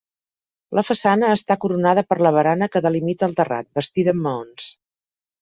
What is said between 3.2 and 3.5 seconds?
el